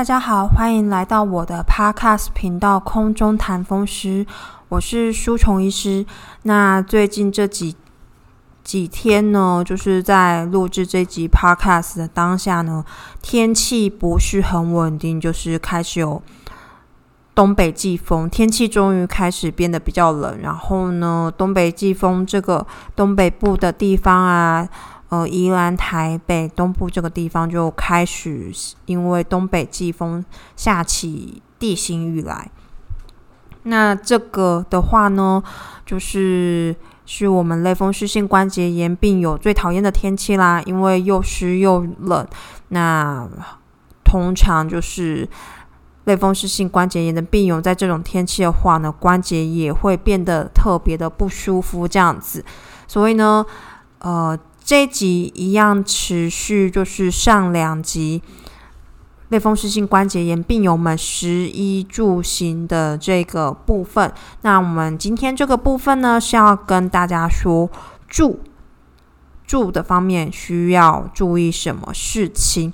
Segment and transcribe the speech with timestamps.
[0.00, 4.24] 大家好，欢迎来到我的 Podcast 频道《空中谈风湿》，
[4.70, 6.06] 我是舒虫医师。
[6.44, 7.76] 那最近这几
[8.64, 12.82] 几天呢，就是在录制这集 Podcast 的当下呢，
[13.20, 16.22] 天气不是很稳定，就是开始有
[17.34, 20.38] 东北季风，天气终于开始变得比较冷。
[20.40, 24.66] 然后呢，东北季风这个东北部的地方啊。
[25.10, 28.52] 呃，宜兰、台北东部这个地方就开始
[28.86, 30.24] 因为东北季风
[30.54, 32.48] 下起地心雨来。
[33.64, 35.42] 那这个的话呢，
[35.84, 42.24] 就是是我们类风湿性关节炎病友最讨厌的天气啦，因为又湿又冷。
[42.68, 43.28] 那
[44.04, 45.28] 通常就是
[46.04, 52.44] 类风湿性关节炎的病友在这种天气的话呢，关节也会变得特别的不舒服，这样子。
[52.86, 53.44] 所以呢，
[53.98, 54.38] 呃。
[54.70, 58.22] 这一集一样持续，就是上两集
[59.30, 64.12] 类风湿性关节炎病友们食衣住行的这个部分。
[64.42, 67.68] 那我们今天这个部分呢，是要跟大家说
[68.06, 68.38] 住
[69.44, 72.72] 住的方面需要注意什么事情。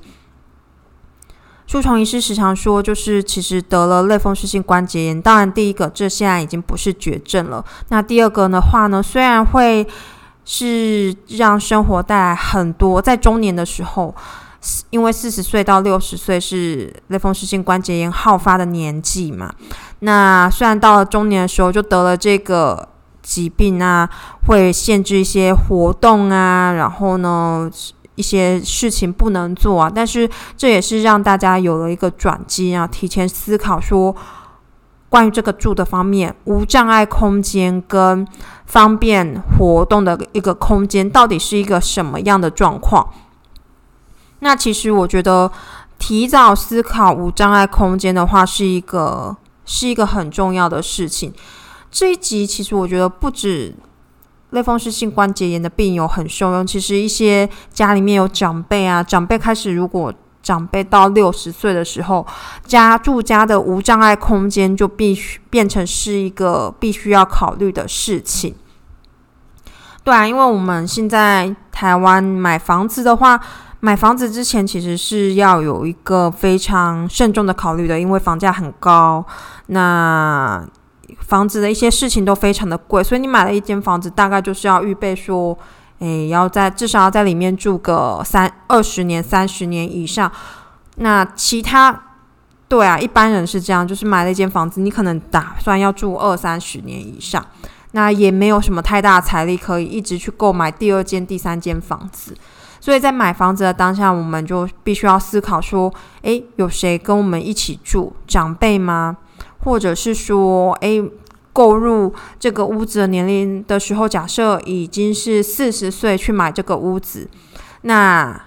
[1.67, 7.65] 舒虫医师时常说，就是其实得了类风湿性关节炎，当然第一个这现在已经不是绝症了。
[7.89, 9.89] 那第二个的话呢，虽然会。
[10.49, 14.15] 是让生活带来很多，在中年的时候，
[14.91, 19.53] 因为四十岁到六十岁是类风湿性关节炎好发的年纪嘛。
[19.99, 22.89] 那虽然到了中年的时候就得了这个
[23.23, 24.09] 疾病啊，
[24.47, 27.69] 会限制一些活动啊，然后呢
[28.15, 34.15] 一些事情不能做啊，但是这也是让大家有了一个转机啊，提前思考说。
[35.17, 38.29] 关于这个住的方面，无障碍空间跟
[38.67, 43.15] 方便活动的一个空间，到底是一个什么样的状况？
[44.41, 45.51] 那其实我觉得，
[45.99, 51.33] 提早思考无障碍空间的话，是一个是一个很重要的事情。
[51.91, 53.75] 这一集其实我觉得不止
[54.51, 60.13] 类风湿性关节炎的病友很受用，其实一些家里面有长辈啊，长辈开始如果。
[60.47, 62.25] 长辈到六十岁的时候，
[62.65, 68.55] 家住家的无障碍空间就必须变成是一个必须要考虑的事情。
[70.05, 73.41] 对啊，因为我们现在台湾买房子的话，
[73.81, 79.27] 买房子之前其实是要有一个非常慎重的考虑的，因为房价很高，
[79.67, 80.65] 那
[81.19, 85.59] 房子的一些事情都非常的贵，所以你买了一间房子，大概就是要预备说。
[85.99, 90.31] 诶，要在至少要在里面住个三二十年、三十年以上。
[90.97, 92.03] 那其他，
[92.69, 97.45] 对啊，一般人是这样，就是买了一间房子，你可能打算要住二三十年以上，
[97.93, 102.37] 那也没有什么太大财力可以一直去购买第二间、第三间房子。
[102.81, 105.93] 所以在买房子的当下，我们就必须要思考说：
[106.23, 108.13] 诶，有谁跟我们一起住？
[108.27, 109.17] 长辈吗？
[109.65, 111.03] 或者是说，诶。
[111.57, 117.27] 购入这个屋子的年龄的时候，假设已经是四十岁去买这个屋子，
[117.81, 118.39] 那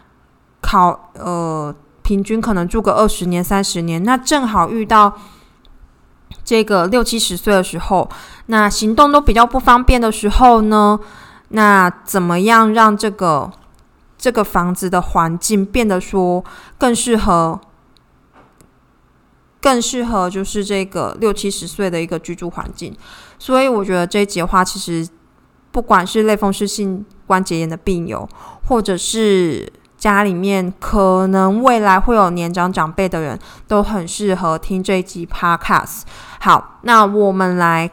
[0.62, 5.18] 考呃平均可能住个二十年、三十年，那正好遇到
[6.44, 8.08] 这个六七十岁的时候，
[8.46, 11.00] 那行动都比较不方便的时候呢，
[11.47, 13.50] 那怎么样让这个
[14.20, 16.46] 这个房子的环境变得说
[16.78, 17.59] 更适合？
[19.62, 22.96] 更适合就是这个六七十岁的一个居住环境，
[23.38, 25.08] 所以我觉得这一节话其实
[25.72, 28.28] 不管是类风湿性关节炎的病友，
[28.68, 33.38] 或者是家里面可能未来会有年长长辈的人，
[33.68, 36.03] 都很适合听这一集 Podcast。
[36.40, 37.91] 好，那我们来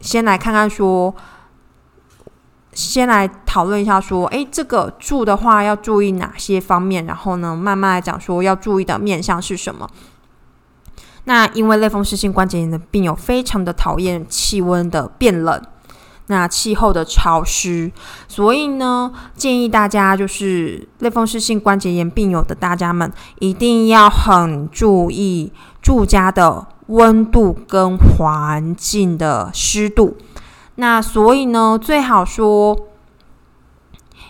[0.00, 1.14] 先来看看说，
[2.72, 9.86] 先来讨论一下说，诶，这个住的话要注意哪些方面，然后呢，慢慢来讲说要注意的面向是什么。
[11.24, 15.62] 那因为类风湿性关节炎的病友非常的讨厌气温的变冷，
[16.26, 17.92] 那气候的潮湿，
[18.26, 30.16] 所以呢，建议大家就是类风湿性关节炎病友的大家们一定要很注意住家的温度跟环境的湿度。
[30.74, 32.76] 那所以呢，最好说，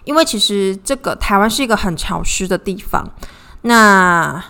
[0.04, 3.08] 因为其实这个台湾是一个很潮湿的地方，
[3.62, 4.44] 那。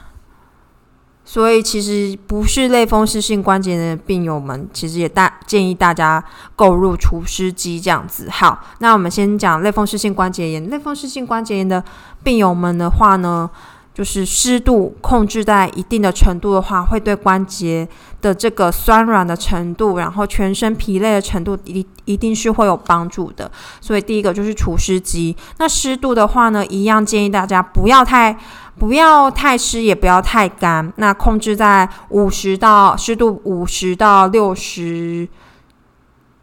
[1.32, 6.22] 所以其实不是类风湿性关节炎的病友们，其实也大建议大家
[6.54, 8.28] 购入除湿机这样子。
[8.28, 10.68] 好，那我们先讲类风湿性关节炎。
[10.68, 11.82] 类风湿性关节炎的
[12.22, 13.48] 病友们的话呢，
[13.94, 17.88] 就是湿度控制在一定的程度的话，会对关节
[18.20, 23.50] 的这个酸软的程度，然后全身疲累的程度，一一定是会有帮助的。
[23.80, 25.34] 所以第一个就是除湿机。
[25.56, 28.38] 那湿度的话呢，一样建议大家不要太。
[28.78, 30.92] 不要太湿，也不要太干。
[30.96, 35.28] 那控制在五十到湿度五十到六十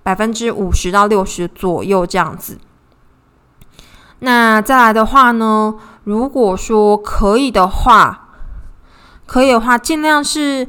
[0.03, 2.57] 百分之五十到六十左右这样子。
[4.19, 8.29] 那再来的话呢，如果说可以的话，
[9.25, 10.67] 可以的话，尽量是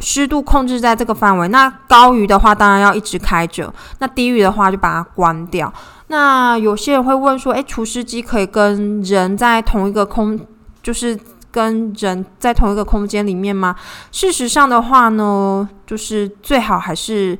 [0.00, 1.48] 湿度控制在这个范围。
[1.48, 5.72] 那高于的话，当然要一直开着；那低于的话，就把它关掉。
[6.12, 10.38] 那有些人会问说：“诶，除湿机可以跟人在同一个空，
[10.82, 11.18] 就是
[11.50, 13.74] 跟人在同一个空间里面吗？”
[14.12, 17.38] 事实上的话呢，就是最好还是。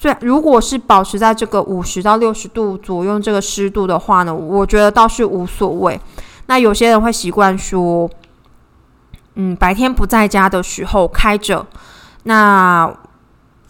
[0.00, 6.00] 对，如果是保持在这个五十到六十度左右这个湿度的话呢，我觉得倒是无所谓。
[6.46, 8.10] 那有些人会习惯说，
[9.34, 11.66] 嗯，白天不在家的时候开着，
[12.24, 12.90] 那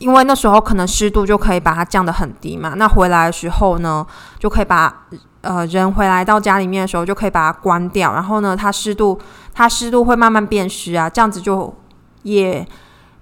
[0.05, 2.75] 因为那时候可能湿度就可以把它降得很低嘛。
[2.77, 4.07] 那回来的时候呢，
[4.39, 5.07] 就可以把
[5.41, 9.19] 呃人回来到家里面的时候就可以把它关掉，然后呢，它湿度
[9.55, 11.75] 它湿度会慢慢变湿啊，这样子就
[12.23, 12.67] 也。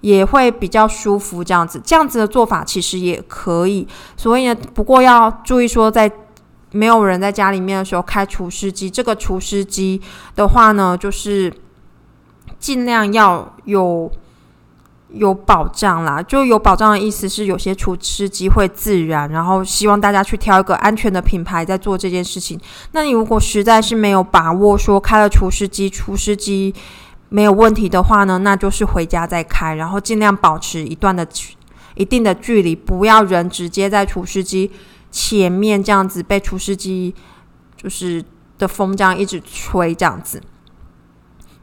[0.03, 3.87] 也会比较舒服，这样子，这样子的做法其实也可以。
[4.17, 6.11] 所以呢，不过要注意说，在
[6.71, 8.89] 没有人在家里面的时候开除湿机。
[8.89, 10.01] 这个除湿机
[10.35, 11.53] 的话呢，就是
[12.59, 14.11] 尽量要有
[15.13, 16.21] 有保障啦。
[16.21, 22.59] 就有保障的意思是，有些除湿机会自燃，然后希望大家去挑一个安全的品牌在做这件事情。
[22.91, 26.73] 那你如果实在是没有把握，说开了除湿机，除湿机。
[27.29, 31.27] 没有问题的话呢，那就是回家再开，然后尽量保持一段的
[31.95, 34.69] 一定的距离，不要人直接在除湿机
[35.09, 37.15] 前面这样子被除湿机
[37.75, 38.23] 就是
[38.59, 40.39] 的风这样一直吹这样子。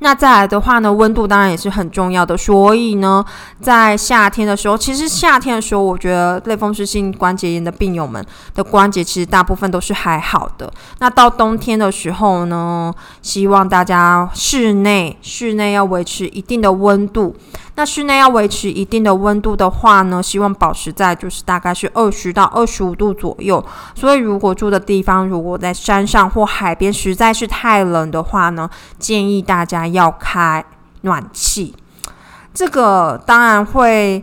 [0.01, 2.37] 那再来的话呢，温度当然也是很重要的。
[2.37, 3.25] 所以呢，
[3.61, 8.25] 在夏天的时候，其实夏天的时候，我觉得类风湿性关节炎的病友们
[8.55, 10.73] 的关节其实大部分都是还好的。
[10.99, 12.93] 那到冬天的时候呢，
[13.23, 17.37] 希望大家室内室内要维持一定的温度。
[17.77, 23.65] 那室内要维持一定的温度的话呢，希望保持在就是大概是二十到二十五度左右。
[23.95, 28.69] 所以如果住的地方如果在山上或海边实在是太冷的话呢，
[28.99, 30.65] 建议大家要开
[31.03, 31.75] 暖气。
[32.53, 34.23] 这个当然会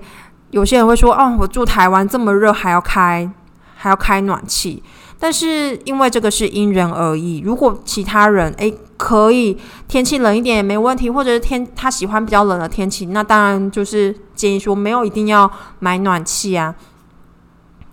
[0.52, 3.30] 有些人会说，哦，我住台湾这么热还要开
[3.76, 4.84] 还要开暖气。
[5.20, 15.50] 但是因为这个是因人而异，如果其他人诶可以天气冷一点也没问题，或者是天他喜欢比较冷的天气，那当然就是建议说没有一定要
[15.80, 16.76] 买暖气啊。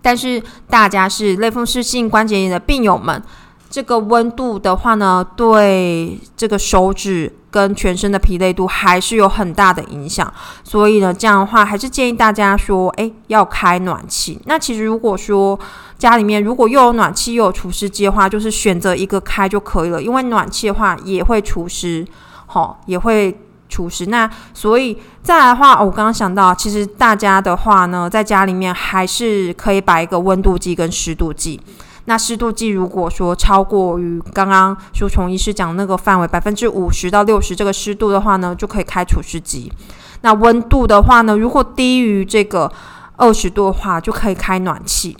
[0.02, 3.22] 但是大家是类风湿性关节炎的病友们，
[3.70, 7.32] 这个温度的话呢，对这个手指。
[7.54, 10.32] 跟全身的疲累度还是有很大的影响，
[10.64, 14.40] 所以呢，这样的话还是建议大家说，诶，要开暖气。
[14.46, 15.56] 那其实如果说
[15.96, 20.02] 家里面如果又有暖气又有除湿机的话，就是选择一个开就可以了。
[20.02, 22.04] 因为暖气的话也会除湿，
[22.46, 24.06] 好，也会除湿。
[24.06, 31.60] 那所以再来的话，我刚刚想到，其实大家的话呢，在家里面还是可以摆一个温度计跟湿度计。
[32.06, 39.72] 那湿度计如果说超过于刚刚书虫医师讲那个范围百分之五十到六十这个湿度的话呢，就可以开除湿机。
[40.20, 42.70] 那温度的话呢，如果低于这个
[43.16, 45.16] 二十度的话，就可以开暖气。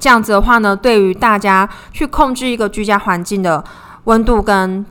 [0.00, 3.62] 这样子的话呢，对于大家去控制一个居家环境的
[4.04, 4.84] 温度跟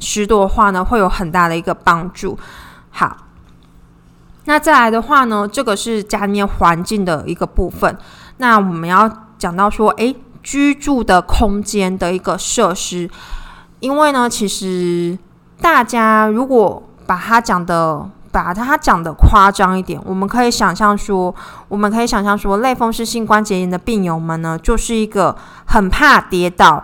[0.00, 2.36] 湿度的话呢，会有很大的一个帮助。
[2.90, 3.16] 好，
[4.46, 7.96] 那再来的话呢，这个是家里面环境的一个部分。
[8.38, 9.25] 那我们要。
[9.38, 13.10] 讲到说，诶，居住的空间的一个设施，
[13.80, 15.18] 因为呢，其实
[15.60, 21.34] 大家如果把它讲的，把它讲的夸张一点，我们可以想象说，
[21.68, 26.82] 我们可以想象说，类风湿性关节炎的病友们呢，就是一个很怕跌倒、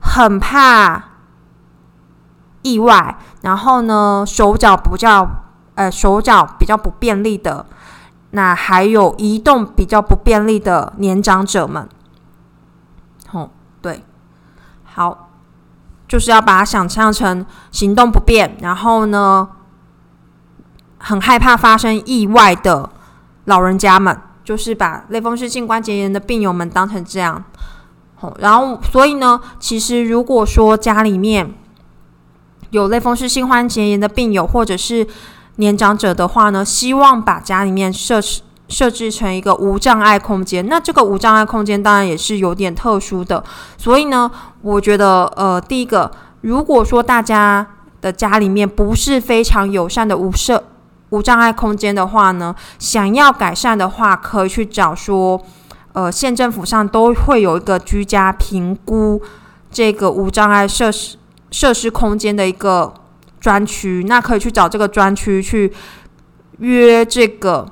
[0.00, 1.04] 很怕
[2.62, 5.28] 意外，然后呢，手脚比较，
[5.74, 7.66] 呃，手脚比较不便利的。
[8.34, 11.88] 那还有移动比较不便利的年长者们，
[13.30, 13.48] 哦，
[13.80, 14.02] 对，
[14.82, 15.30] 好，
[16.08, 19.48] 就是要把它想象成行动不便，然后呢，
[20.98, 22.90] 很害怕发生意外的
[23.44, 27.44] 老人家们，就是把类风湿性关节炎的病友们当成这样。
[28.18, 31.54] 哦，然后所以呢，其实如果说家里面
[32.70, 35.06] 有类风湿性关节炎的病友，或者是
[35.56, 40.66] 年长者的话呢，希望把家里面设置设置成一个无障碍空间。
[40.66, 43.42] 那这个无障碍空间当然也是有点特殊的。
[43.76, 44.30] 所以呢，
[44.62, 47.66] 我觉得呃，第一个，如果说大家
[48.00, 50.64] 的家里面不是非常友善的无设
[51.10, 55.40] 无障碍空间的话呢，想要改善的话，可以去找说，
[55.92, 59.22] 呃，县政府上都会有一个居家评估
[59.70, 61.18] 这个无障碍设施。
[61.50, 62.92] 设施空间的一个
[63.44, 65.70] 专区，那可以去找这个专区去
[66.60, 67.68] 约这个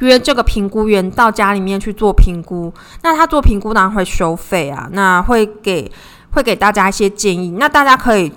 [0.00, 2.70] 约这个评估员到家里面去做评估。
[3.02, 5.90] 那他做评估当然会收费啊，那会给
[6.32, 7.52] 会给大家一些建议。
[7.52, 8.30] 那大家可以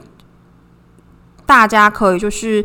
[1.45, 2.63] 大家可以就是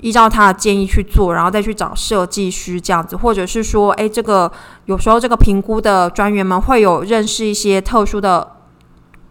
[0.00, 4.50] 依照他的建议去做，然后再去找设计师这样子，或者是说，诶，这个
[4.86, 8.53] 有时候这个评估的专员们会有认识一些特殊的。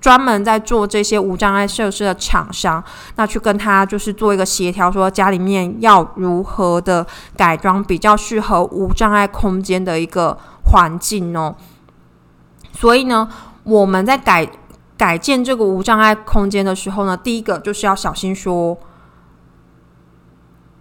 [0.03, 2.83] 专门在做这些无障碍设施的厂商，
[3.15, 7.07] 那去跟他就是做一个协调，说家里面要如何的
[7.37, 11.55] 改装比较适合无障碍空间的一个环境哦。
[12.73, 13.29] 所以呢，
[13.63, 14.45] 我们在改
[14.97, 18.77] 改建这个无障碍空间的时候呢，第一个就是要小心说。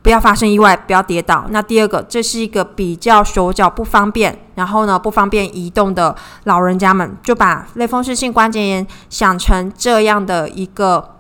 [0.03, 1.47] 不要发生意外，不要跌倒。
[1.51, 11.19] 那第二个，这是一个比较手脚不方便，然后呢不方便移动的老人家们，就把类风湿性关节炎想成这样的一个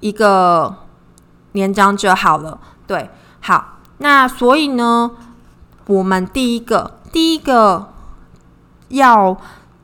[0.00, 0.74] 一个
[1.52, 2.58] 年长者好了。
[2.88, 3.08] 对，
[3.40, 5.12] 好，那所以呢，
[5.86, 7.92] 我们第一个第一个
[8.88, 9.36] 要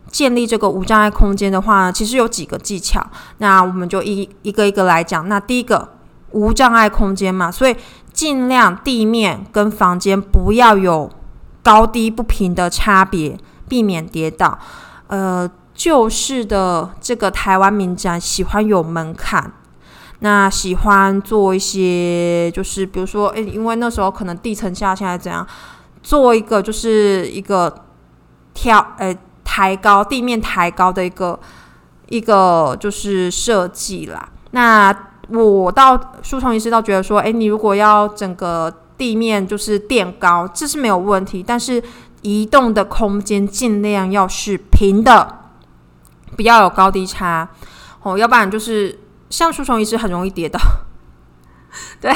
[0.09, 3.07] 建立这个无障碍空间的话，其实有几个技巧。
[3.37, 5.29] 那我们就一一个一个来讲。
[5.29, 5.91] 那第一个。
[6.33, 7.75] 无障碍空间嘛，所以
[8.13, 11.11] 尽量地面跟房间不要有
[11.63, 14.59] 高低不平的差别，避免跌倒。
[15.07, 19.53] 呃，旧式的这个台湾民宅喜欢有门槛，
[20.19, 25.47] 那喜欢做一些，就是比如说，诶，因为那时候可能地层下现在怎样，
[26.03, 27.85] 做一个就是一个
[28.53, 31.39] 跳，诶，抬高地面抬高的一个
[32.09, 35.08] 一个就是设计啦，那。
[35.31, 41.43] 我到书虫医师倒觉得说，哎，你如果要整个地面就是垫高，这是没有问题。
[41.47, 41.83] 但是
[42.23, 45.41] 移动的空间尽量要是平的，
[46.37, 47.49] 不要有高低差
[48.03, 48.99] 哦，要不然就是
[49.31, 50.59] 像书虫医师很容易跌倒。
[52.01, 52.11] 对，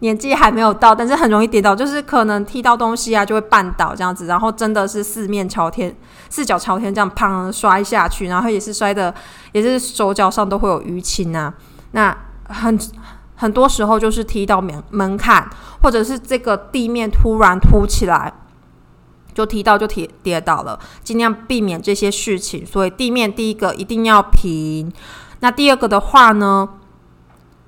[0.00, 5.96] 年纪还没有到，但是很容易跌倒，就是可能踢到东西啊就会绊倒这样子，然后真的是四面朝天、
[6.28, 9.12] 四脚朝天这样砰摔下去，然后也是摔的，
[9.52, 11.54] 也是手脚上都会有淤青啊。
[11.92, 12.16] 那
[12.52, 12.78] 很
[13.34, 15.48] 很多时候就是踢到门门槛，
[15.82, 18.32] 或者是这个地面突然凸起来，
[19.34, 20.78] 就踢到就跌跌倒了。
[21.02, 22.64] 尽量避免这些事情。
[22.64, 24.92] 所以地面第一个一定要平。
[25.40, 26.68] 那第二个的话呢，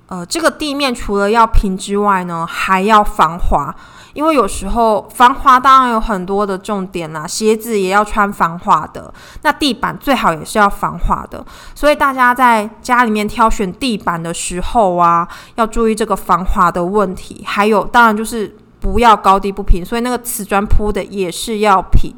[0.07, 3.75] 呃，这个地面除了要平之外呢，还要防滑。
[4.15, 11.45] 因为有时候防滑当然有很多的重点啦，鞋子也要穿防滑的，那地板最好也是要防滑的。
[11.75, 17.43] 所以大家在家里面挑选地板的时候啊，要注意这个防滑的问题。
[17.45, 22.15] 还有，当然就是不要高低不平，所以那个瓷砖铺的也是要平。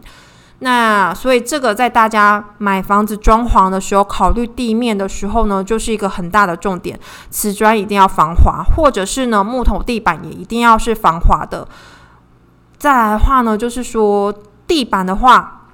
[0.59, 6.99] 那所以这个在大家买房子装潢的时候，考虑地面的时候呢，就是一个很大的重点。
[7.29, 11.67] 瓷砖一定要防滑，或者是呢木头地板也一定要是防滑的。
[12.79, 14.33] 再来的话呢，就是说
[14.65, 15.67] 地板的话，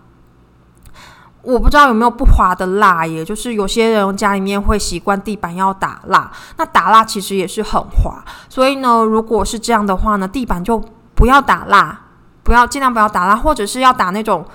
[1.43, 8.21] 我不知道有没有不滑的蜡，也就是有些人家里面会习惯地板要打蜡，那打蜡其实也是很滑。
[8.49, 10.83] 所以呢，如果是这样的话呢，地板就
[11.15, 12.01] 不要打蜡，
[12.43, 14.45] 不要尽量不要打蜡，或者是要打那种。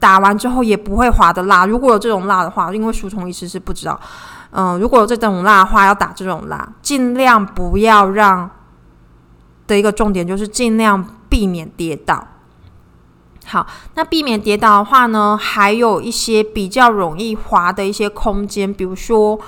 [0.00, 4.00] 打完之后也不会滑的蜡，如果有这种蜡的话，因为书虫医师是不知道，
[4.50, 8.50] 嗯，如果有这种蜡的话，要打这种蜡，尽量不要让
[9.66, 12.26] 的一个重点就是尽量避免跌倒。
[13.44, 19.38] 好，那避免跌倒的话呢，还有一些比较容易滑的一些空间，比如说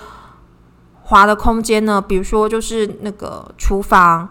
[1.04, 4.28] 滑的空间呢，比如说就是那个厨房。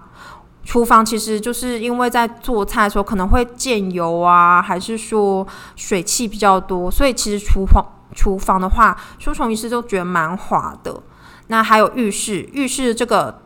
[0.64, 11.02] 厨房其实就是因为在做菜的时候可能会溅油啊，还是说水汽比较多，所以其实厨房厨房的话，书虫医师都觉得蛮滑的。
[11.48, 13.42] 那还有浴室，浴室这个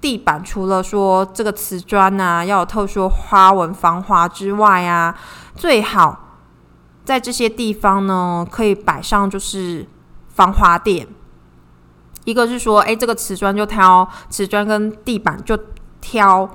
[0.00, 5.16] 地板除了说这个瓷砖啊要有特殊花纹防滑之外啊，
[5.56, 6.36] 最好
[7.02, 9.86] 在这些地方呢可以摆上就是
[10.28, 11.08] 防滑垫。
[12.24, 15.58] 一个是说，哎，这个瓷砖就挑瓷砖跟地板就。
[16.00, 16.48] 挑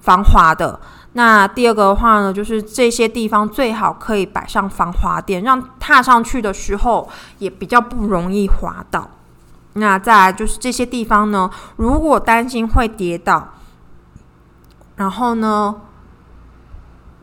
[0.00, 0.78] 防滑的。
[1.14, 7.08] 那第二个的话呢，就是这些地方最好可以摆上防滑垫，让踏上去的时候
[7.38, 9.10] 也比较不容易滑倒。
[9.74, 13.48] 那再来就是这些地方呢，如果担心会跌倒，
[14.96, 15.82] 然后呢，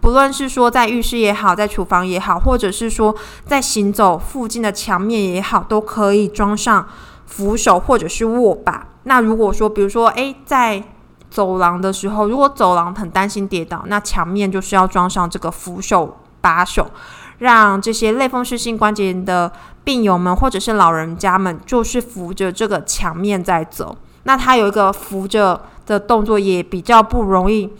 [0.01, 6.87] 不论是说在浴室也好，在厨房也好，或者是说在行走附近的墙面也好，都可以装上
[7.25, 8.87] 扶手或者是握把。
[9.03, 10.83] 那如果说，比如说，诶，在
[11.29, 16.89] 走廊的时候，如果走廊很担心跌倒，那墙面就是要装上这个扶手把手，
[17.37, 19.51] 让这些类风湿性关节炎的
[19.83, 23.95] 病友们或者是老人家们，就是扶着这个墙面在走。
[24.23, 27.71] 那它有一个扶着的动作，也比较不容易，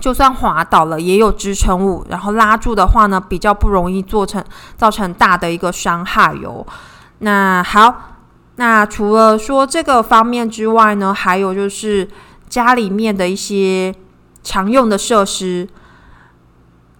[0.00, 4.44] 就算滑倒了也有支撑物，然后拉住的话呢，比较不容易做成
[4.76, 6.66] 造成大的一个伤害哟。
[7.20, 7.94] 那好，
[8.56, 12.06] 那除了说这个方面之外呢，还有就是
[12.48, 13.94] 家里面的一些
[14.42, 15.68] 常用的设施，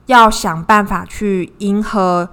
[0.07, 2.29] 要想办法去迎合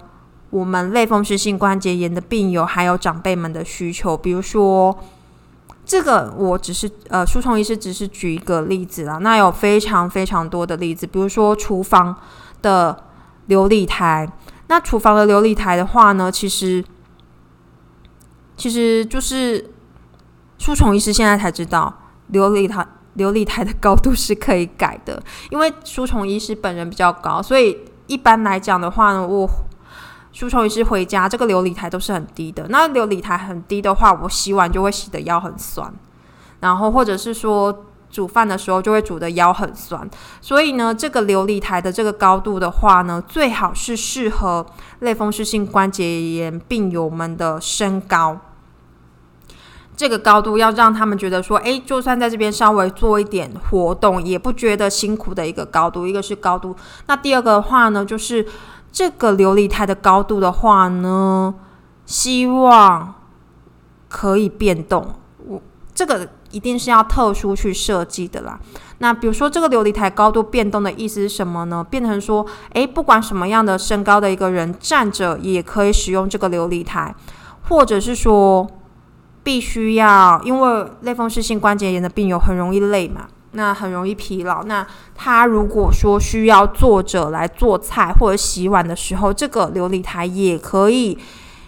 [0.49, 4.97] 我们类风湿性关节炎的病友还有长辈们的需求，比如说。
[5.85, 9.17] 这个我只是呃，舒虫医师只是举一个例子啦。
[9.17, 12.15] 那有非常非常多的例子，比如说厨房
[12.61, 13.03] 的
[13.49, 14.25] 琉璃台。
[14.67, 16.81] 那厨房的琉璃台的话呢，其实
[18.55, 19.71] 其实就是
[20.57, 21.93] 舒虫医师现在才知道，
[22.31, 25.21] 琉璃台琉璃台的高度是可以改的。
[25.49, 27.77] 因为舒虫医师本人比较高，所以
[28.07, 29.49] 一般来讲的话呢，我。
[30.35, 32.65] 输虫一次回家，这个琉璃台都是很低的。
[32.69, 35.93] 那琉璃台很低的话，我洗碗就会洗的腰很酸，
[36.59, 40.09] 然后或者是说煮饭的时候就会煮的腰很酸。
[40.41, 44.65] 所以呢，这个琉璃台的这个高度的话呢，最好是适合
[45.01, 48.39] 类风湿性关节炎病友们的身高。
[49.95, 56.05] 这个高度要让他们觉得说，诶，就算在这边稍微做一点活动，也不觉得辛苦的一个高度。
[56.05, 56.75] 一个是高度，
[57.07, 58.45] 那第二个的话呢，就是。
[58.95, 61.55] 这个琉璃台的高度的话呢，
[62.05, 63.15] 希望
[64.07, 65.15] 可以变动。
[65.47, 65.59] 我
[65.95, 68.59] 这个一定是要特殊去设计的啦。
[68.99, 71.83] 那比如说，这个琉璃台高度变动的意思是什么呢？
[71.83, 77.15] 变成说，诶，不管什么样的身高的一个人站着也可以使用这个琉璃台，
[77.69, 78.69] 或者是说，
[79.43, 83.27] 必须要因为类风湿性关节炎的病友很容易累嘛。
[83.55, 84.63] 那很容易疲劳。
[84.63, 84.83] 那
[85.13, 91.15] 他如果说需要坐着来做菜或者洗碗的时候，这个琉璃台也可以，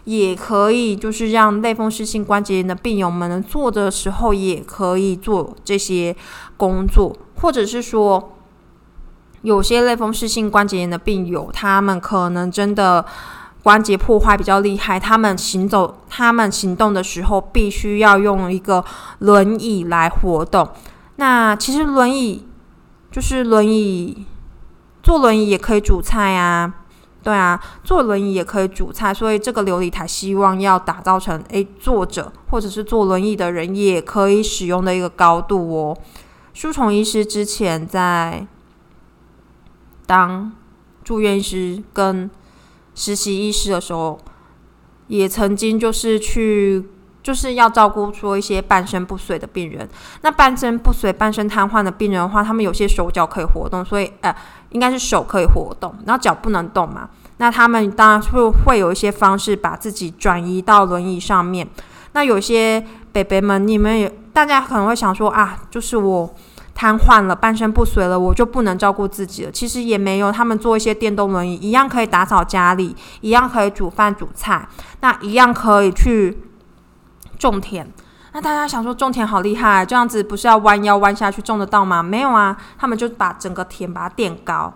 [0.05, 6.15] 也可以，就是让类风湿性关节炎的病友们坐的时候也可以做这些
[6.57, 8.35] 工作，或者是说，
[9.43, 13.05] 有些类风湿性关节炎的病友，他们可能真的
[13.65, 18.85] 关节破坏比较厉害，他们行走、他们行动的时候，必须要用一个
[19.17, 20.69] 轮椅来活动。
[21.15, 22.45] 那其实轮椅
[23.09, 24.27] 就是轮椅，
[25.01, 26.71] 坐轮椅也可以煮菜啊，
[27.23, 35.97] 对啊，坐轮椅也可以煮菜，所以这个琉璃台希望要打造成，诶，坐着或者是坐轮椅的人也可以使用的一个高度哦。
[36.53, 38.45] 舒虫医师之前在
[40.05, 40.51] 当
[41.03, 42.29] 住院医师跟
[42.95, 44.17] 实习医师的时候，
[45.07, 46.89] 也曾经就是去。
[47.25, 49.89] 就是要照顾说一些半身不遂的病人，
[50.21, 54.31] 那半身不遂、半身瘫痪的病人的话，他们有些手脚可以活动，所以呃，
[54.69, 57.09] 应该是手可以活动，然后脚不能动嘛。
[57.37, 61.67] 那他们当然会会有一些方式把自己转移到轮椅上面。
[62.11, 66.31] 那有些北北们，你们也大家可能会想说啊，就是我
[66.75, 69.51] 瘫痪了、半身不遂了，我就不能照顾自己了。
[69.51, 74.67] 其实也没有，他们做一些电动轮椅，一样可以打扫家里，一样可以煮饭煮菜，
[75.01, 76.37] 那一样可以去。
[77.37, 77.85] 种田，
[78.31, 82.01] 那大家想说种田好厉害，这样子不是要弯腰弯下去种得到吗？
[82.01, 84.73] 没有啊，他们就把整个田把它垫高，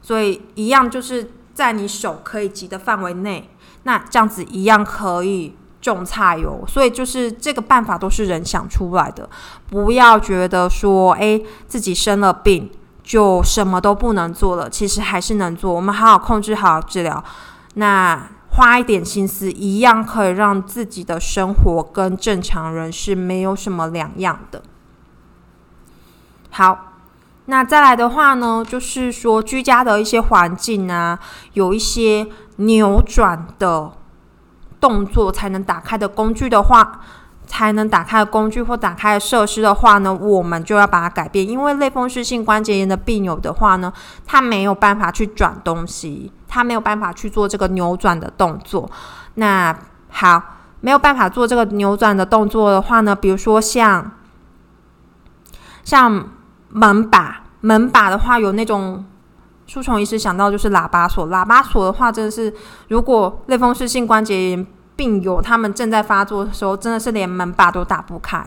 [0.00, 3.50] 所以一样就是在你手可以及的范围内，
[3.82, 6.64] 那这样子一样可以种菜哟。
[6.66, 9.28] 所以就是这个办法都是人想出来的，
[9.68, 12.70] 不要觉得说诶自己生了病
[13.02, 15.72] 就什么都不能做了，其实还是能做。
[15.72, 17.22] 我们好好控制好治疗，
[17.74, 18.28] 那。
[18.50, 24.62] 花一点心思，一样可以让自己的生活跟正常人是没有什么两样的。
[26.50, 26.94] 好，
[27.44, 31.16] 那再来的话呢，就是说居家的一些环境啊，
[31.52, 33.92] 有一些扭转的
[34.80, 37.00] 动作才能打开的工具的话。
[37.50, 41.48] 才能打开的工具或打开的设施的话呢，我们就要把它改变。
[41.48, 43.90] 因为类风湿性关节炎的病友的话呢，
[44.26, 48.90] 他没有办法去转东西，他没有办法去做这个扭转的动作。
[49.36, 49.74] 那
[50.10, 50.42] 好，
[50.82, 54.10] 没有办法做这个扭转的动作的话呢，比如说像
[55.82, 56.28] 像
[56.68, 59.06] 门把，门把的话有那种，
[59.68, 62.52] 书虫医师想到就是喇叭锁，喇叭锁的话真的是，
[62.88, 64.66] 如果类风湿性关节炎。
[64.98, 68.44] 病友他们正在发作的时候，真的是连门把都打不开，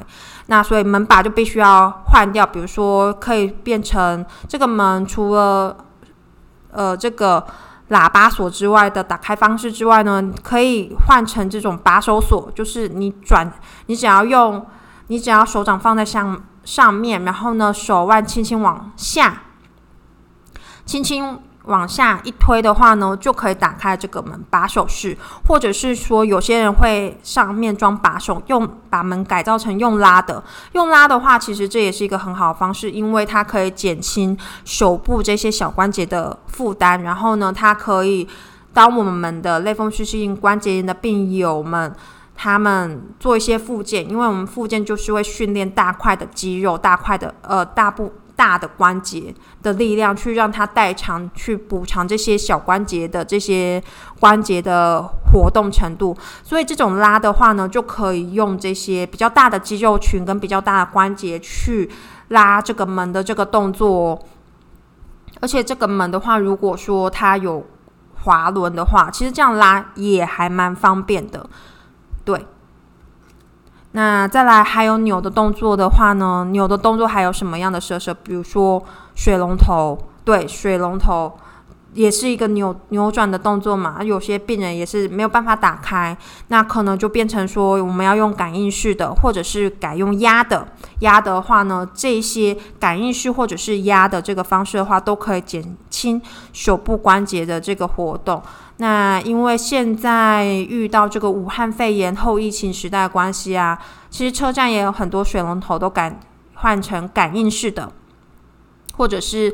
[0.48, 2.46] 那所以门把就必须要换掉。
[2.46, 5.78] 比如说，可以变成这个门除了
[6.74, 7.48] 呃这个
[7.92, 13.50] 喇叭锁之外的打开方式之外呢，可以换成这种把手锁，就是你转，
[13.86, 14.66] 你只要用，
[15.08, 19.42] 你只要手掌放在上上面，然后呢手腕轻轻往下，
[20.86, 25.16] 轻轻往下一推的话呢，就可以打开这个门把手式，
[25.48, 30.44] 或者是说有些人会上面装把手，用把门改造成用拉的。
[30.72, 37.04] 用拉的话，其实这也是一个很好的方式，因为它可以减轻手部这些小关节的负担。
[37.04, 38.28] 然后呢，它可以
[38.74, 41.96] 当我们的类风湿性关节炎的病友们，
[42.36, 48.12] 他们做一些复健，因为我们复健就是会训练大块的肌肉，大块的呃大部。
[48.42, 53.80] 大的关节的力量去让它代偿，去补偿这些小关节的这些
[54.20, 55.00] 关节的
[55.32, 56.18] 活动程度。
[56.42, 61.88] 所以这种拉的话呢，就可以用这些比较大的肌肉群跟比较大的关节去
[62.30, 64.20] 拉这个门的这个动作。
[65.40, 67.64] 而且这个门的话，如果说它有
[68.24, 71.48] 滑轮的话，其实这样拉也还蛮方便的。
[72.26, 72.44] 对。
[73.94, 76.48] 那再来还有扭的动作的话呢？
[76.52, 78.14] 扭的动作还有什么样的设施？
[78.24, 78.82] 比如说
[79.16, 81.34] 水龙头，对，水龙头
[81.94, 84.02] 也是一个扭扭转的动作嘛。
[84.02, 86.16] 有些病人也是没有办法打开，
[86.48, 90.66] 那可能就变成说我们要用感应式的，或者是改用压的。
[91.00, 96.22] 压的话呢，这些感应式或者是压的这个方式的话，都可以减轻
[96.54, 98.42] 手部关节的这个活动。
[98.82, 106.20] 那因为现在遇到这个武汉肺炎后疫情时代的关系啊，其实车站也有很多水龙头都改
[106.56, 107.92] 换成感应式的，
[108.98, 109.54] 或者是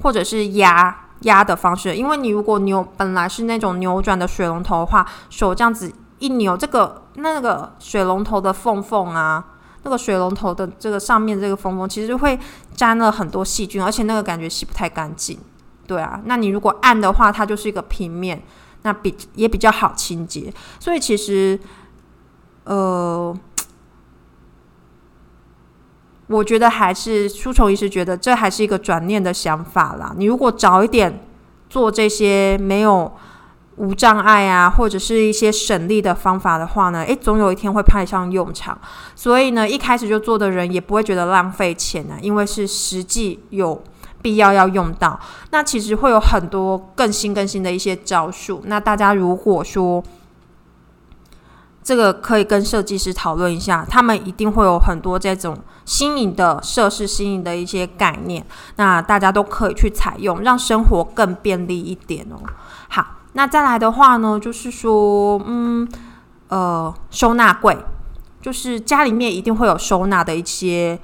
[0.00, 1.94] 或者是压压的方式。
[1.94, 9.44] 因为你如果扭本来是那种扭转的水龙头的话，手这样子一扭，这个那个水龙头的缝缝啊，
[9.82, 12.40] 那个水龙头的这个上面这个缝缝，其实会
[12.74, 15.38] 沾了很多细菌，而且那个感觉洗不太干净。
[15.90, 18.40] 对啊，那你如果按的话，它就是一个平面，
[18.82, 20.54] 那比也比较好清洁。
[20.78, 21.58] 所以其实，
[22.62, 23.36] 呃，
[26.28, 30.14] 我觉得还是书虫医师觉得这还是一个转念的想法啦。
[30.16, 31.26] 你如果早一点
[31.68, 33.12] 做这些没有
[33.74, 38.78] 无障碍啊，或者是一些省力的方法的话呢，诶，总有一天会派上用场。
[39.16, 43.82] 所以呢，一开始就做的人也不会觉得浪费钱呢，因为是实际有。
[44.22, 45.18] 必要要用到，
[45.50, 48.62] 那其实会有很多更新更新的一些招数。
[48.66, 50.02] 那大家如果说
[51.82, 55.56] 这个可以跟设计师讨论一下，他们一定会有很多这种
[55.86, 58.44] 新颖的设施、新颖的一些概念。
[58.76, 62.36] 那大家都可以去采用，让生活更便利一点哦。
[62.88, 65.88] 好，那再来的话呢，就是说，嗯，
[66.48, 67.76] 呃，收纳柜，
[68.42, 71.00] 就是家里面一定会有收纳的一些。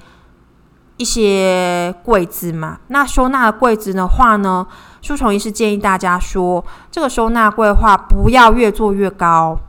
[0.97, 4.65] 一些柜子嘛，那收纳柜子的话呢，
[5.01, 9.59] 书虫医师建议大家说，这个收纳柜话，不要越做越高，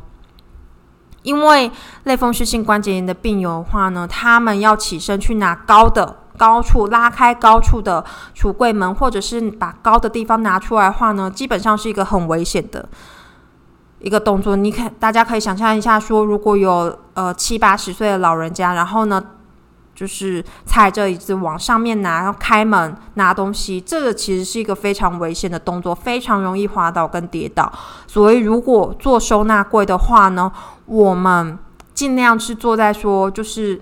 [1.22, 1.70] 因为
[2.04, 8.02] 类风湿性关节炎的病友的话呢，他们要起身去拿高的高处拉开高处的
[8.34, 12.88] 橱柜门，或者是把高的地方拿出来的话呢，基本上是一个很危险的
[13.98, 14.56] 一个动作。
[14.56, 19.22] 你看，大家可以想象一下，说如果有呃七八十岁的老人家，然后呢？
[19.98, 27.72] 就是踩着椅子往上面拿，然后开门拿东西，这个其实是一个非常危险的动作，非常容易滑倒跟跌倒。
[28.06, 30.52] 所以如果做收纳柜的话呢，
[30.86, 31.58] 我们
[31.92, 33.80] 尽量是坐在说，就是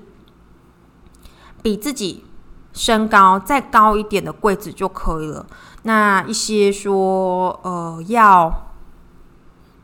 [1.61, 2.24] 比自己
[2.72, 5.44] 身高再高一点的柜子就可以了。
[5.83, 8.72] 那一些说，呃，要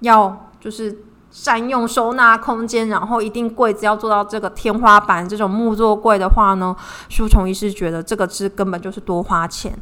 [0.01, 1.05] 要就是。
[1.33, 6.77] 善用收纳空间，然后一定柜子要做到这个天花板这种木作柜的话呢，
[7.09, 9.75] 书虫医师觉得这个是根本就是多花钱，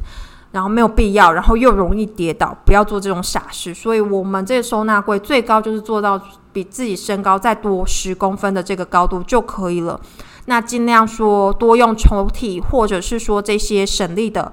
[0.51, 3.73] 然后没有必要，然后又容易跌倒，不要做这种傻事。
[3.73, 6.19] 所以我们这个收纳柜最高就是做到
[6.53, 9.99] 比自己身高再多十公分的这个高度就可以了。
[10.45, 14.49] 那尽量说多用抽屉，或者是说这些省力的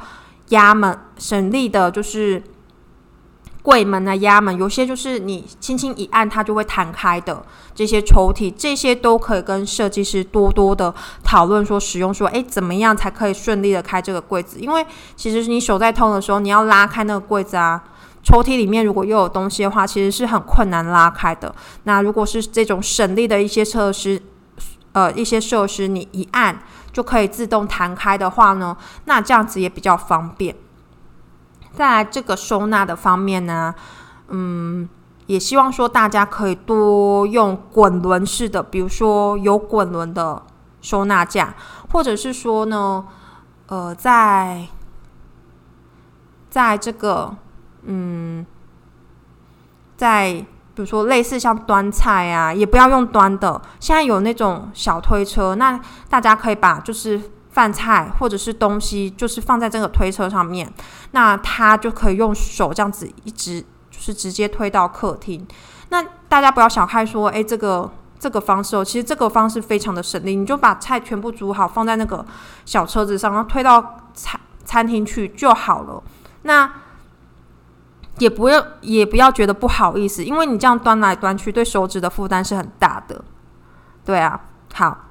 [0.48, 2.42] 压门，省力的就是。
[3.62, 7.42] 柜门啊、压门，有些就是你轻轻一按，它就会弹开的。
[7.74, 10.92] 这些抽屉，这些都可以跟设计师多多的
[11.22, 14.58] 讨论，说使用说，诶，怎么样才可以顺利的开这个柜子？
[14.58, 17.82] 因为其实你手在痛的时候，你要拉开那个柜子啊，
[18.24, 21.54] 抽屉里面如果又有东西的话，其实是很困难拉开的。
[21.84, 24.20] 那如果是这种省力的一些设施，
[24.92, 26.60] 呃，一些设施，你一按
[26.92, 30.56] 就可以自动弹开的话呢，那这样子也比较方便。
[31.72, 33.74] 在这个收纳的方面呢，
[34.28, 34.88] 嗯，
[35.26, 40.42] 也希望说大家可以多用滚轮式的，比如说有滚轮的
[40.80, 41.54] 收纳架，
[41.92, 43.04] 或者是说呢，
[43.68, 44.66] 呃，在
[46.50, 47.36] 在这个
[47.82, 48.44] 嗯，
[49.96, 50.32] 在
[50.74, 57.20] 比如说类似像端菜啊，也不要用端的，现在有那种小推车，那大家可以把就是。
[57.58, 60.72] 饭菜或者是东西，就是放在这个推车上面，
[61.10, 65.44] 那他就可以用手这样子一直就是直接推到客厅。
[65.88, 72.24] 那大家不要小看说，诶，这个这个方式哦，其实这个方式非常的省力，你就把菜全部煮好，放在那个
[72.64, 76.00] 小车子上，然后推到餐餐厅去就好了。
[76.42, 76.70] 那
[78.18, 83.24] 也不要也不要觉得不好意思，因为你这样端来端去，对手指的负担是很大的。
[84.04, 84.40] 对啊，
[84.72, 85.07] 好。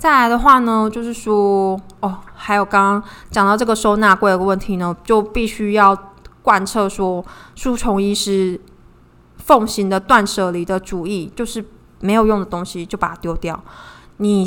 [0.00, 5.94] 再来的话呢，就是说，哦，还有刚刚讲到这个收纳柜的问题呢，就必须要
[6.40, 7.22] 贯彻说，
[7.54, 8.58] 书虫医师
[9.36, 11.62] 奉行的断舍离的主义，就是
[11.98, 13.62] 没有用的东西就把它丢掉。
[14.16, 14.46] 你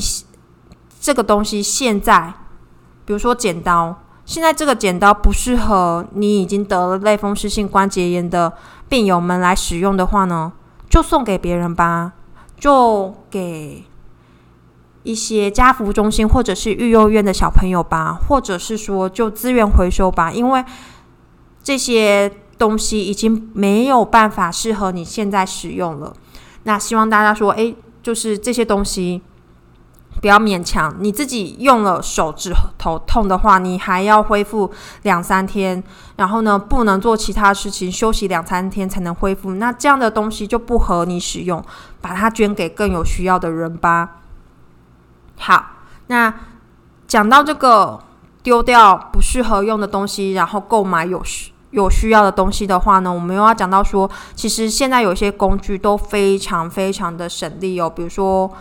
[1.00, 2.34] 这个东西现在，
[3.06, 8.52] 比如说剪刀，现在这个剪刀不适合你已经得了类风湿性关节炎的
[8.90, 10.52] 病友们来使用的话呢，
[10.90, 12.14] 就送给别人吧，
[12.58, 13.84] 就给。
[15.04, 20.66] 一些家福中心或者是育幼院的小朋友吧，或者是说就资源回收吧，因为
[21.62, 26.14] 这些东西已经没有办法适合你现在使用了。
[26.64, 29.22] 那希望大家说，诶，就是这些东西
[30.22, 35.84] 不要勉强你自己用了手指头痛的话，你还要恢复两三天，
[36.16, 39.56] 然后呢不能做其他事情，休息两三天才能恢复。
[39.56, 41.62] 那这样的东西就不合你使用，
[42.00, 44.22] 把它捐给更有需要的人吧。
[45.38, 45.66] 好，
[46.08, 46.34] 那
[47.08, 48.00] 讲到这个
[48.42, 58.52] 丢掉不适合用的东西，然后购买有需有需要的东西的话呢，我们又要讲到说，其实现在有些工具都非常非常的省力哦，比如说，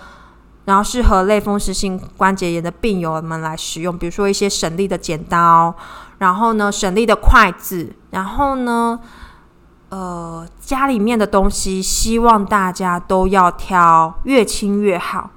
[0.65, 5.75] 然后适合类风湿性关节炎的病友们来使用，比如说一些省力的剪刀，
[6.19, 8.99] 然后呢省力的筷子，然后呢，
[9.91, 15.31] 呃，家里面的东西，希望大家都要挑越轻越好。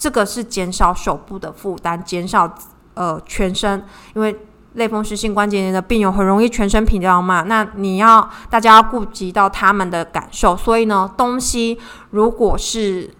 [0.00, 2.50] 这个是减少手部的负担，减少
[2.94, 3.84] 呃全身，
[4.14, 4.34] 因为
[4.72, 7.42] 类风湿性关节炎的病友很容易全身疲劳嘛。
[7.42, 11.78] 那你要大家要顾及到他们的感受，所以呢，东西
[12.12, 13.12] 如果是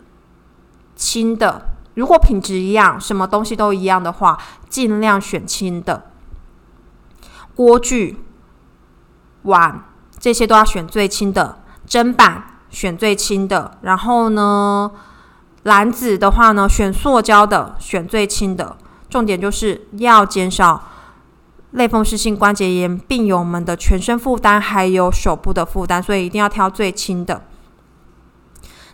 [0.96, 4.38] 轻的，如果品质一样，什么东西都一样的话，
[4.70, 6.06] 尽量选轻的。
[7.54, 8.24] 锅具、
[9.42, 9.84] 碗
[10.18, 14.90] 这些都要选最轻的，砧板选最轻的，然后呢？
[15.64, 18.76] 篮子的话呢，选塑胶的，选最轻的。
[19.08, 20.82] 重点就是要减少
[21.72, 27.42] 类风湿性关节炎病友们的全身负担，还有手部的负担，所以一定要挑最轻的。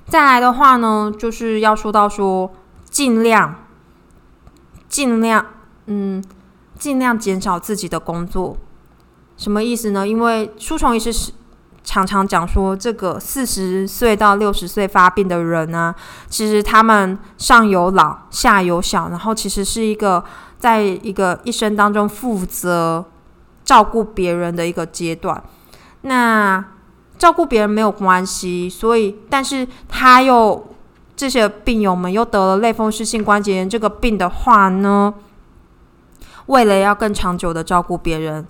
[0.06, 2.52] 再来的话呢，就是要说到说，
[2.90, 3.66] 尽量
[4.88, 5.46] 尽量
[5.86, 6.24] 嗯，
[6.78, 8.56] 尽量减少自己的工作。
[9.36, 10.08] 什么意思呢？
[10.08, 11.32] 因为书虫也是。
[11.86, 15.94] 常常讲说，这个四十岁到六十岁发病的人呢，
[16.28, 20.22] 其实他们上有老下有小，然后其实是一个
[20.58, 23.04] 在一个一生当中负责
[23.64, 25.40] 照顾别人的一个阶段。
[26.02, 26.62] 那
[27.16, 30.66] 照顾别人没有关系，所以但是他又
[31.14, 35.14] 这些病友们又得了类风湿性关节炎这个病的话呢，
[36.46, 38.44] 为了要更长久的照顾别人，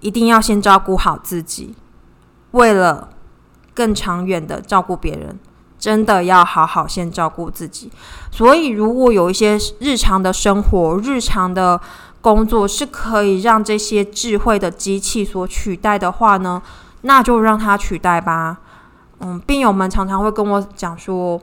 [0.00, 1.74] 一定要先照顾好自己。
[2.52, 3.10] 为了
[3.74, 5.38] 更长远的照顾别人，
[5.78, 7.90] 真的要好好先照顾自己。
[8.30, 11.80] 所以，如果有一些日常的生活、日常的
[12.20, 16.62] 工作是可以让这些智慧的机器所取代的话呢，
[17.00, 18.58] 那就让它取代吧。
[19.20, 21.40] 嗯，病友们常常会跟我讲说，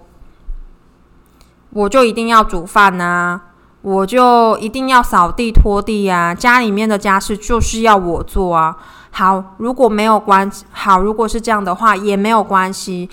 [1.72, 3.42] 我就一定要煮饭呐，
[3.82, 8.78] 我就一定要扫地拖地呀，家里面的家事就是要我做啊。
[9.12, 13.10] 好，如果没有关系好，如果是这样的话也没有关系，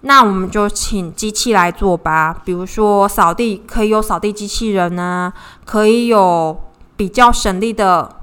[0.00, 2.36] 那我们就请机器来做吧。
[2.44, 5.32] 比如说扫地可以有扫地机器人呢，
[5.64, 6.60] 可以有
[6.96, 8.16] 比较省力的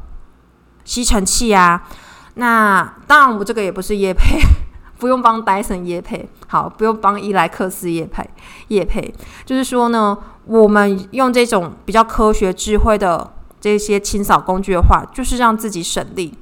[0.84, 1.88] 吸尘器啊。
[2.34, 4.42] 那当然，我这个也不是叶配，
[5.00, 6.28] 不用帮戴森叶配。
[6.48, 8.30] 好，不用帮伊莱克斯叶配
[8.70, 9.14] 叶配，
[9.46, 13.32] 就是说呢，我们用这种比较科学智慧的。
[13.60, 16.34] 这些清扫工具的话，就是让自己省力。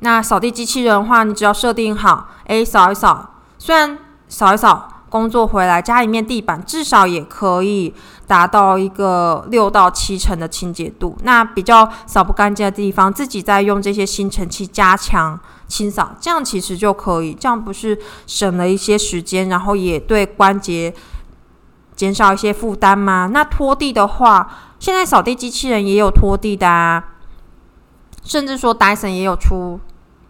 [0.00, 7.92] 那扫地机器人的话，你只要设定好，诶，扫一扫，虽然扫一扫，工作回来，家里面地板至少也可以
[8.26, 11.18] 达到一个六到七成的清洁度。
[11.22, 17.34] 那比较扫不干净的地方，自己再用这些吸尘器加强清扫，这样其实就可以。
[17.34, 20.94] 这样不是省了一些时间，然后也对关节
[21.94, 23.28] 减少一些负担吗？
[23.30, 24.48] 那拖地的话。
[24.80, 27.04] 现在扫地机器人也有拖地的啊，
[28.24, 29.78] 甚至说戴森也有出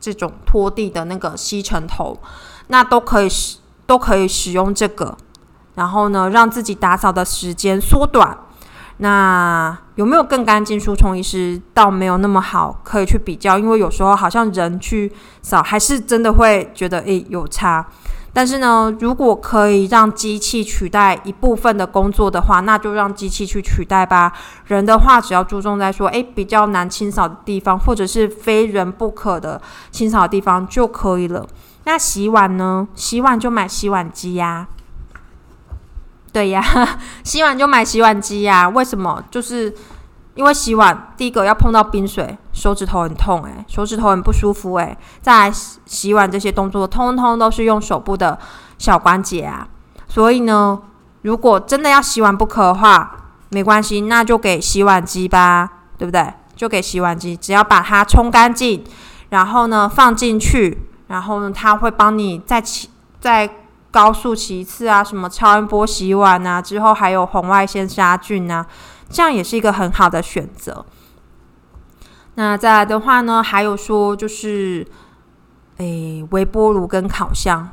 [0.01, 2.19] 这种拖地的那个吸尘头，
[2.67, 5.17] 那都可以使都可以使用这个。
[5.77, 8.37] 然后呢，让自己打扫的时间缩短。
[8.99, 10.79] 那有没有更干净？
[10.79, 15.11] 书虫医师倒没有那么好，可以去比较，因为有时候好像人去
[15.43, 17.87] 扫，还是真的会觉得诶有差。
[18.33, 24.33] 但是呢，如果可以让机器取代一部分的工作的话，那就让机器去取代吧。
[24.67, 31.47] 人的话，只要注重在说，诶比较难清扫的地方，或者是非人不可的清扫地方就可以了。
[31.85, 32.87] 那洗碗呢？
[32.95, 34.69] 洗碗就买洗碗机呀。
[36.33, 36.63] 对呀，
[37.25, 38.69] 洗碗就买洗碗机呀。
[38.69, 39.25] 为什么？
[39.31, 39.75] 就是
[40.35, 44.97] 因为洗碗，第一个要碰到冰水，手指头很痛诶，手指头很不舒服诶。
[45.21, 48.39] 在洗洗碗这些动作，通通都是用手部的
[48.79, 49.67] 小关节啊。
[50.09, 50.81] 所以呢，
[51.23, 53.17] 如果真的要洗碗不可的话，
[53.51, 56.33] 没关系，那就给洗碗机吧，对不对？
[56.55, 58.85] 就给洗碗机，只要把它冲干净，
[59.31, 62.91] 然后呢放进去，然后呢它会帮你再起
[63.21, 63.51] 再。
[63.93, 68.65] 高速其次啊，什么超音波洗碗啊，之后还有红外线杀菌啊，
[69.11, 70.87] 这样也是一个很好的选择。
[72.37, 74.87] 那再来的话呢，还有说就是，
[75.79, 77.69] 诶，微波炉跟烤箱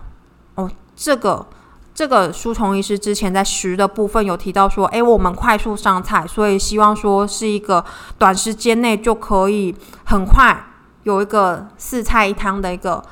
[0.56, 1.45] 哦，这个
[1.93, 7.86] 这个书虫医师之前在食的部分有提到说，诶，我们快速上菜，所以希望说是一个
[8.17, 9.73] 短时间内就可以
[10.06, 10.65] 很快
[11.04, 13.04] 有一个四菜一汤的一个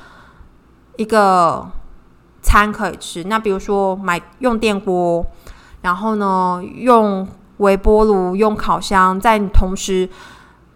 [0.96, 1.70] 一个。
[2.42, 5.26] 餐可以吃，那比如说买用电锅，
[5.82, 7.26] 然后呢用
[7.58, 10.08] 微波炉、用烤箱，在你同时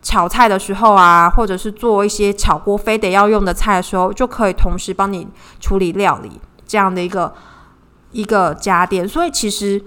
[0.03, 7.35] 炒菜的时候啊，或者是做一些炒锅非得要用的菜的时候，就可以同时帮你处理料理这样的一个
[8.13, 9.07] 一个家电。
[9.07, 9.83] 所以其实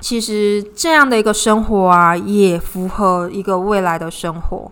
[0.00, 4.70] 其实这样的一个生活啊，也符合一个未来的生活。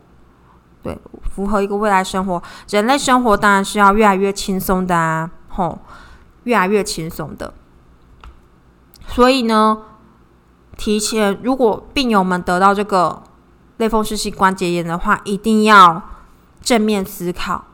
[0.83, 0.99] 对，
[1.35, 5.31] 符合一个未来生活，人类生活当然是要越来越轻松的啊。
[5.49, 5.79] 吼，
[6.45, 7.53] 越来越轻松的。
[9.07, 9.77] 所以呢，
[10.81, 13.23] 提前如果病友们得到这个
[13.77, 16.01] 类风湿性关节炎的话，一定要
[16.63, 17.67] 正面思考。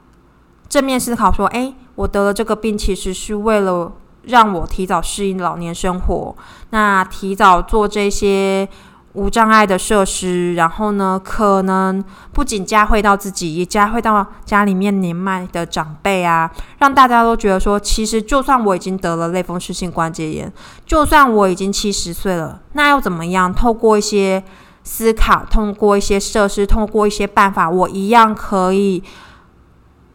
[0.69, 3.93] 正面思考说：“哎，我得了这个病，其实是为了
[4.23, 6.35] 让我提早适应老年生活，
[6.71, 8.69] 那提早做这些。”
[9.17, 20.53] 无障碍的设施，然后呢，可能不仅加惠到自己，也加惠到家里面年迈的长辈啊，让大家都觉得说，其实就算我已经得了类风湿性关节炎，
[20.85, 23.53] 就算我已经七十岁了，那又怎么样？
[23.55, 24.45] 透过一些
[24.85, 29.03] 思考，通过一些设施，通过一些办法，我一样可以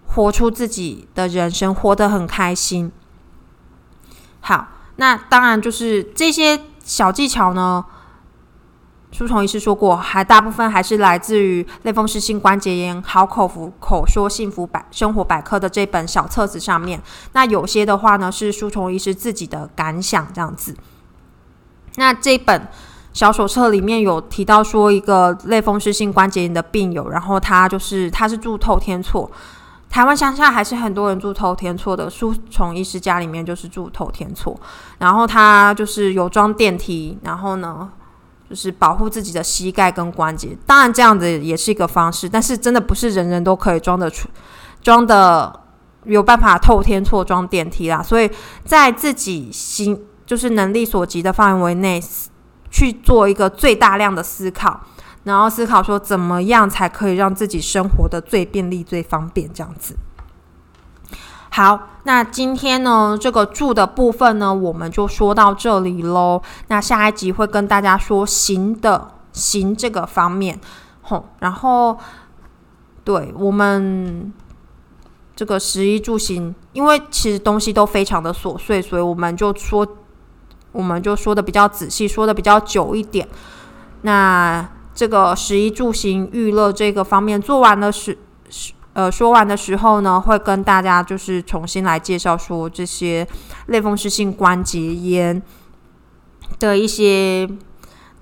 [0.05, 2.91] 活出自己的人生，活得很开心。
[4.41, 7.83] 好，那当然就是这些小技巧呢。
[9.11, 16.99] 书虫医师说过，还大部分还是来自于类风湿性关节炎好口服口说幸福百生活百科的这本小册子上面。
[17.33, 20.75] 那有些的话呢，是书虫医师自己的感想这样子。
[21.97, 22.65] 那这本
[23.11, 29.29] 小手册里面有提到说，一个类风湿性关节炎的病友，然后他就是他是住透天厝，
[29.89, 32.09] 台湾乡下还是很多人住透天厝的。
[32.09, 34.57] 书虫医师家里面就是住透天厝，
[34.99, 37.89] 然后他就是有装电梯，然后呢。
[38.51, 44.27] 就是保护自己的膝盖跟关节，当然这样子也是一个方式，但是真的不是人人都可以装得出、
[44.83, 45.57] 装的
[46.03, 48.03] 有办法透天错装电梯啦。
[48.03, 48.29] 所以
[48.65, 52.03] 在自己心就是能力所及的范围内，
[52.69, 54.81] 去做一个最大量的思考，
[55.23, 59.95] 然后思考说怎么样才可以让自己生活的最便利、最方便这样子。
[61.53, 66.41] 好，那今天呢，这个住的部分呢，我们就说到这里喽。
[66.69, 70.57] 那下一集会跟大家说行的行这个方面，
[71.01, 71.97] 吼，然后
[73.03, 74.31] 对我们
[75.35, 79.85] 这个食衣住行，因为其实东西都非常的琐碎，所以我们就说，
[80.71, 83.27] 我们就说的比较仔细，说的比较久一点。
[84.03, 88.17] 那这个食衣住行娱乐这个方面做完了是
[88.49, 88.71] 是。
[88.93, 93.25] 呃，说完的时候呢，会跟大家就是重新来介绍说这些
[93.67, 95.41] 类风湿性关节炎
[96.59, 97.47] 的一些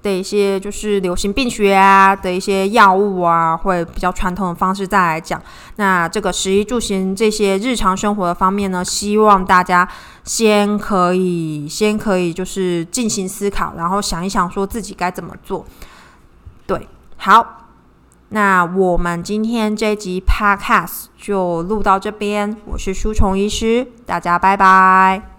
[0.03, 5.41] 的一些就是流行病学啊的一些药物啊，会比较传统的方式再来讲。
[5.77, 9.89] 那这个食衣住行这些日常生活的方面呢，希望大家
[10.23, 15.65] 先可以先可以就是进行思考，然后想一想说自己该怎么做。
[16.67, 17.55] 对，好。
[18.29, 25.38] 那我们今天这集 Podcast 就录到这边，我是书虫医师，大家拜拜。